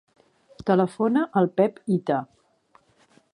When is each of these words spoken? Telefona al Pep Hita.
Telefona 0.69 1.25
al 1.41 1.49
Pep 1.61 1.77
Hita. 1.97 2.19